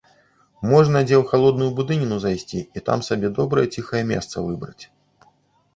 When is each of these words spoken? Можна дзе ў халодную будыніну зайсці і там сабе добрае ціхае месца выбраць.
Можна 0.69 0.97
дзе 1.09 1.15
ў 1.21 1.33
халодную 1.33 1.67
будыніну 1.81 2.17
зайсці 2.23 2.59
і 2.81 2.85
там 2.89 2.99
сабе 3.09 3.27
добрае 3.37 3.67
ціхае 3.79 4.03
месца 4.15 4.35
выбраць. 4.49 4.83